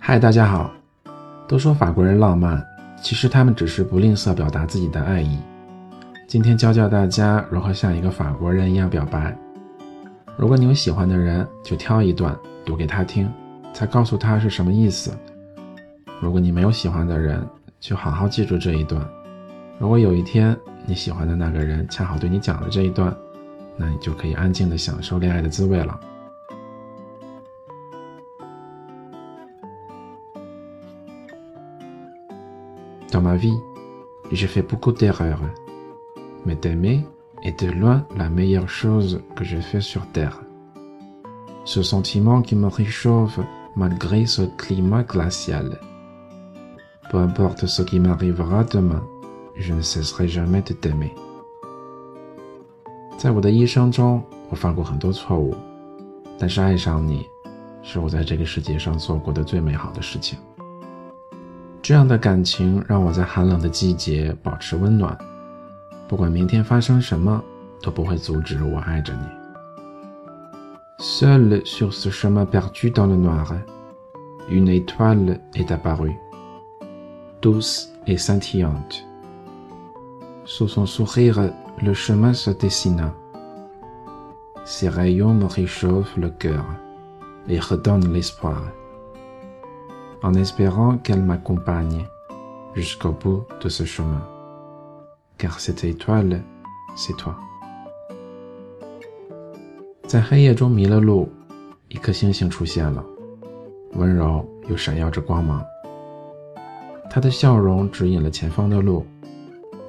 [0.00, 0.70] 嗨，大家好。
[1.46, 2.64] 都说法国人浪漫，
[3.02, 5.38] 其实他们只是不吝啬表达自己的爱意。
[6.26, 9.36] 今天教教大家如何像一个法国人一样表白。
[10.36, 13.30] 如果你有喜欢的人，就挑一段读给他听，
[13.72, 15.16] 再告诉他是什么意思。
[16.20, 17.46] 如果你没有喜欢的人，
[17.78, 19.06] 就好好记住这一段。
[19.78, 23.14] 如果有一天你喜欢的那个人恰好对你讲了这一段，
[23.76, 25.98] 那你就可以安静的享受恋爱的滋味了。
[33.10, 33.52] Dans ma vie,
[34.30, 35.38] j'ai fait beaucoup d'erreurs.
[36.46, 37.04] Mais t'aimer
[37.43, 40.39] est de loin la meilleure chose que j'ai fait sur Terre.
[41.65, 43.39] Ce sentiment qui me réchauffe
[43.75, 45.79] malgré ce climat glacial.
[47.09, 49.03] Peu importe ce qui m'arrivera demain,
[49.55, 51.11] je ne cesserai jamais de t'aimer.
[53.17, 55.55] 在我的一生中，我犯过很多错误，
[56.37, 57.25] 但是爱上你，
[57.81, 60.37] 是我在这个世界上做过的最美好的事情。
[61.81, 65.17] 这样的感情让我在寒冷的季节保持温暖，
[66.07, 67.43] 不管明天发生什么，
[67.81, 69.27] 都不会阻止我爱着你。
[70.99, 73.53] Seul sur ce chemin perdu dans le noir,
[74.49, 76.17] une étoile est apparue,
[77.41, 79.05] douce et scintillante.
[80.45, 81.51] Sous son sourire,
[81.81, 83.13] le chemin se dessina.
[84.65, 86.65] Ses rayons me réchauffent le cœur
[87.47, 88.63] et redonnent l'espoir
[90.23, 92.07] en espérant qu'elle m'accompagne
[92.73, 94.27] jusqu'au bout de ce chemin.
[95.42, 96.40] Car cette étoile,
[96.94, 97.34] c'est toi.
[100.06, 101.28] 在黑夜中迷了路，
[101.88, 103.04] 一颗星星出现了，
[103.94, 105.60] 温柔又闪耀着光芒。
[107.10, 109.04] 他的笑容指引了前方的路，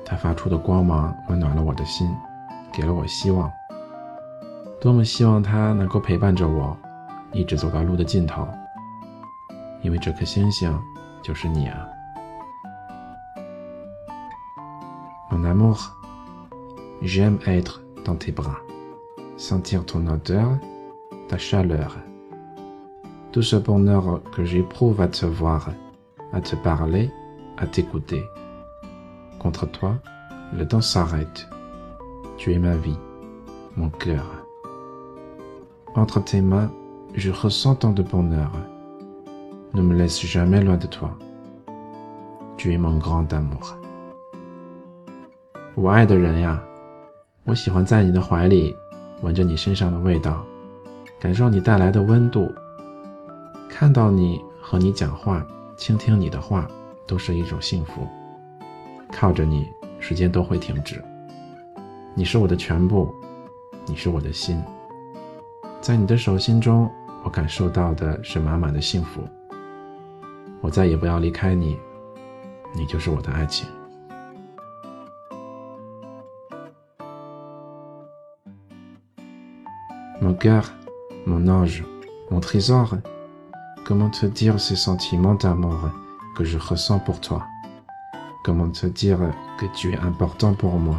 [0.04, 2.10] 他发出的光芒温暖了我的心，
[2.72, 3.48] 给了我希望。
[4.82, 6.76] 多么希望他能够陪伴着我，
[7.32, 8.48] 一直走到路的尽头。
[9.84, 10.76] 因为这颗星星
[11.22, 11.88] 就是你啊
[15.54, 15.96] amour,
[17.04, 18.62] j'aime être dans tes bras,
[19.38, 20.58] sentir ton odeur,
[21.28, 21.98] ta chaleur,
[23.32, 25.70] tout ce bonheur que j'éprouve à te voir,
[26.32, 27.12] à te parler,
[27.58, 28.24] à t'écouter.
[29.38, 30.00] Contre toi,
[30.58, 31.48] le temps s'arrête.
[32.38, 32.98] Tu es ma vie,
[33.78, 34.26] mon cœur.
[35.94, 36.72] Entre tes mains,
[37.14, 38.54] je ressens tant de bonheur.
[39.76, 41.16] Ne me laisse jamais loin de toi.
[42.58, 43.78] Tu es mon grand amour.
[45.76, 46.62] 我爱的人呀，
[47.46, 48.76] 我喜欢在你的怀里，
[49.22, 50.46] 闻着你身上的味道，
[51.20, 52.54] 感受你带来的温度。
[53.68, 55.44] 看到你和你讲话，
[55.76, 56.68] 倾听你的话，
[57.08, 58.08] 都是一种幸福。
[59.12, 59.68] 靠着你，
[60.00, 61.04] 时间都会停止。
[62.14, 63.12] 你是我的全部，
[63.88, 64.62] 你是我的心。
[65.82, 66.88] 在你的手心中，
[67.24, 69.22] 我感受到的是满满的幸福。
[70.62, 71.80] 我再也不要离开你，
[72.76, 73.68] 你就是我的爱情。
[80.34, 80.74] Mon cœur,
[81.28, 81.86] mon ange,
[82.32, 82.98] mon trésor,
[83.86, 85.92] comment te dire ces sentiments d'amour
[86.36, 87.46] que je ressens pour toi?
[88.44, 89.20] Comment te dire
[89.60, 90.98] que tu es important pour moi?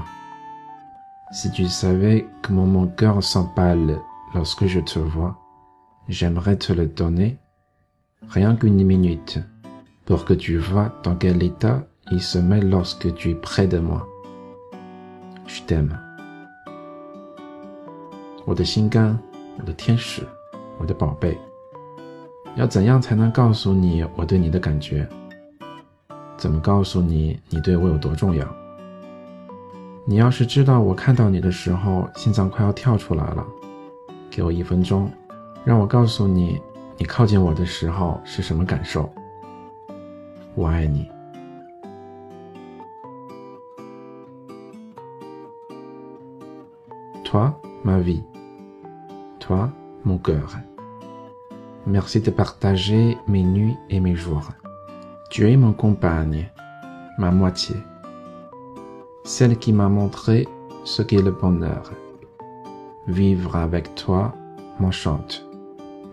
[1.32, 3.98] Si tu savais comment mon cœur s'empale
[4.36, 5.36] lorsque je te vois,
[6.08, 7.36] j'aimerais te le donner,
[8.28, 9.40] rien qu'une minute
[10.06, 13.80] pour que tu vois dans quel état il se met lorsque tu es près de
[13.80, 14.06] moi.
[15.48, 15.98] Je t'aime.
[18.44, 19.18] 我的心肝，
[19.58, 20.22] 我的天使，
[20.78, 21.36] 我的宝贝，
[22.56, 25.08] 要怎样才能告诉你我对你的感觉？
[26.36, 28.46] 怎么告诉你你对我有多重要？
[30.04, 33.46] 你要是知道我看到你的时候心脏快要跳出来了，
[34.30, 35.10] 给我一分钟，
[35.64, 36.60] 让我告诉你
[36.98, 39.10] 你靠近我的时候是什么感受？
[40.54, 41.08] 我爱你。
[47.24, 47.50] toi
[47.82, 48.22] ma vie,
[49.44, 49.68] toi
[50.04, 50.56] mon cœur.
[51.86, 54.48] Merci de partager mes nuits et mes jours.
[55.30, 56.50] Tu es mon compagne,
[57.18, 57.76] ma moitié,
[59.24, 60.48] celle qui m'a montré
[60.84, 61.90] ce qu'est le bonheur.
[63.06, 64.34] Vivre avec toi
[64.80, 65.46] m'enchante,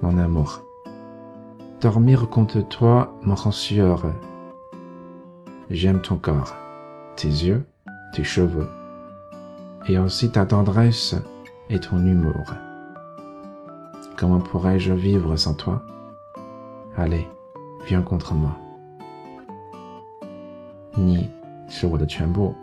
[0.01, 0.61] mon amour.
[1.79, 3.51] Dormir contre toi me rend.
[5.69, 6.53] J'aime ton corps,
[7.15, 7.65] tes yeux,
[8.13, 8.67] tes cheveux,
[9.87, 11.15] et aussi ta tendresse
[11.69, 12.53] et ton humour.
[14.17, 15.81] Comment pourrais-je vivre sans toi
[16.95, 17.25] Allez,
[17.87, 18.51] viens contre moi.
[20.93, 21.29] 你
[21.67, 22.53] 是我的全部，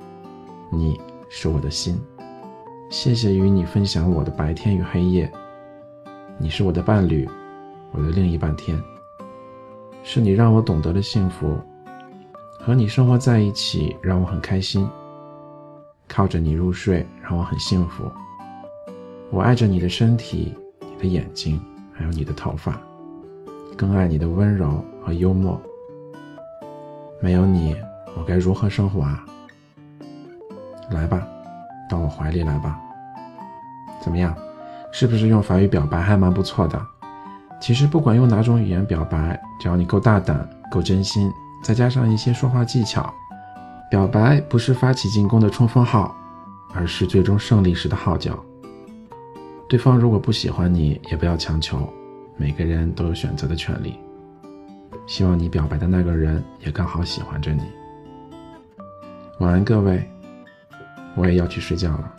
[0.70, 2.00] 你是我的心。
[2.90, 5.30] 谢谢与你分享我的白天与黑夜。
[6.38, 7.28] 你是我的伴侣，
[7.92, 8.80] 我的另一半天。
[10.04, 11.58] 是你让我懂得了幸福，
[12.60, 14.88] 和你生活在一起让我很开心。
[16.06, 18.04] 靠着你入睡让我很幸福。
[19.30, 20.54] 我爱着你的身体、
[20.98, 21.60] 的眼睛，
[21.92, 22.78] 还有你的头发，
[23.76, 25.60] 更爱你的温柔和幽默。
[27.20, 27.76] 没有你。
[28.16, 29.24] 我该如何生活啊？
[30.90, 31.24] 来吧，
[31.88, 32.80] 到我怀里来吧。
[34.02, 34.34] 怎么样？
[34.90, 36.80] 是不是用法语表白还蛮不错的？
[37.60, 41.30] 其实不管用哪种语言表白，只要你够大胆、够真心，
[41.62, 43.12] 再加上一些说话技巧，
[43.90, 46.16] 表白不是发起进攻的冲锋号，
[46.74, 48.36] 而是最终胜利时的号角。
[49.68, 51.92] 对方如果不喜欢你，也不要强求，
[52.38, 53.98] 每个人都有选择的权利。
[55.06, 57.62] 希望你表白的那个人也刚好喜欢着你。
[59.40, 60.02] 晚安，各位，
[61.14, 62.17] 我也要去睡觉了。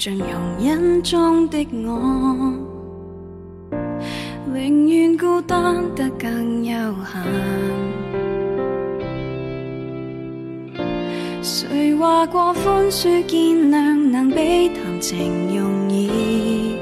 [0.00, 0.26] 像容
[0.58, 2.54] 忍中的我，
[4.50, 6.72] 宁愿孤单得更悠
[7.04, 7.22] 闲。
[11.42, 13.38] 谁话过宽恕见
[13.70, 16.76] 谅能比谈情容易？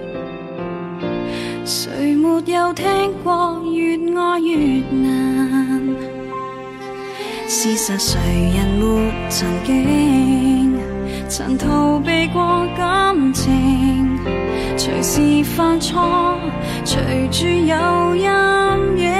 [1.64, 2.86] 谁没有听
[3.24, 5.82] 过越爱越难？
[7.48, 8.20] 事实谁
[8.54, 10.78] 人没曾经？
[11.28, 13.07] 曾逃避过感，
[15.18, 16.38] 是犯错，
[16.84, 16.96] 随
[17.32, 18.22] 住有阴
[18.98, 19.10] 影，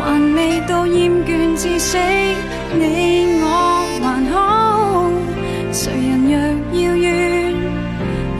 [0.00, 1.98] 还未到厌倦至死，
[2.72, 3.46] 你我
[4.00, 5.10] 还好。
[5.70, 6.32] 谁人若
[6.80, 7.54] 要怨，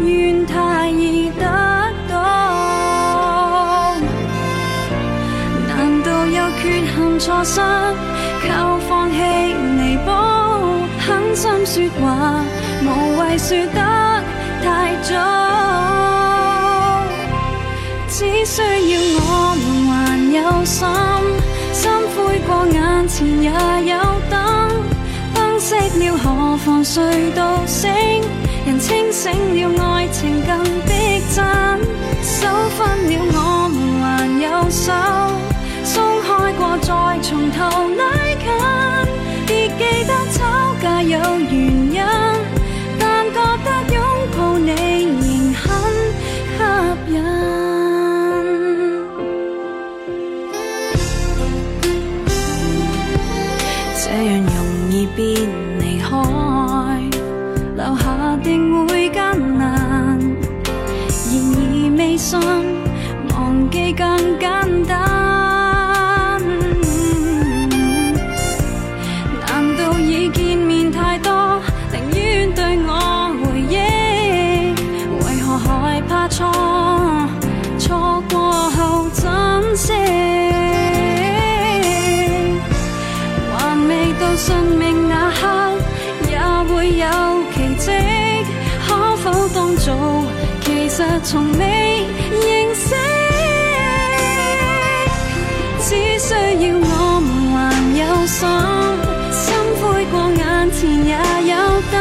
[0.00, 1.44] 怨太易得
[2.08, 2.14] 到，
[5.68, 7.60] 难道有缺陷错失？
[8.48, 9.16] 靠放弃
[9.76, 10.10] 弥补，
[11.36, 12.40] 心说话，
[12.82, 13.80] 无谓说得
[14.64, 15.12] 太早。
[18.08, 19.94] 只需要我们还
[20.32, 20.88] 有心，
[21.74, 22.16] 心灰
[22.46, 23.50] 过眼前也
[23.92, 23.94] 有
[24.30, 24.34] 灯，
[25.34, 27.90] 灯熄了何妨睡到醒？
[28.64, 31.44] 人清醒了，爱情更逼真，
[32.22, 34.04] 手分了我们还
[34.40, 34.90] 有手。
[35.84, 36.88] 松开过，再
[37.20, 37.58] 从头
[37.94, 38.02] 拉
[38.40, 38.46] 近，
[39.46, 40.12] 别记得
[41.26, 41.75] 有原
[90.62, 91.64] 其实从未
[92.42, 92.94] 认识？
[95.88, 96.34] 只需要
[96.78, 97.56] 我们还
[97.98, 98.38] 有心，
[99.30, 99.44] 心
[99.80, 100.40] 灰过眼
[100.72, 101.12] 前也
[101.52, 101.54] 有
[101.92, 101.94] 灯，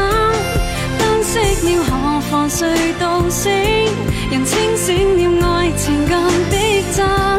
[0.98, 1.91] 灯熄了何
[2.29, 2.60] 妨睡
[3.00, 3.43] 到醒？
[4.31, 6.13] 人清醒了，爱情更
[6.50, 6.53] 逼
[6.95, 7.35] 真。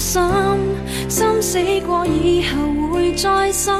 [0.00, 0.22] 心，
[1.10, 3.78] 心死过以后会再生。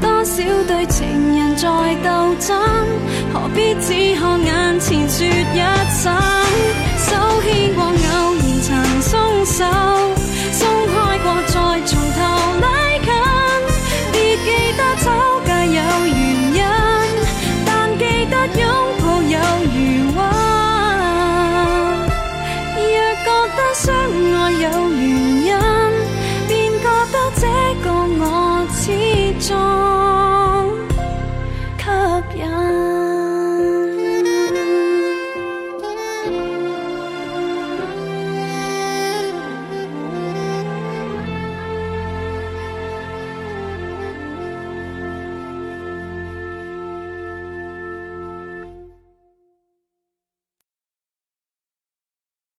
[0.00, 1.66] 多少对情人在
[2.04, 2.54] 斗争，
[3.32, 5.60] 何必只看眼前说一
[5.90, 6.12] 生？
[6.98, 9.91] 手牵过偶然曾松手。